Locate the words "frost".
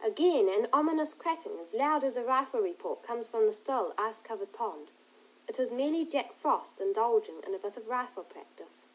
6.32-6.80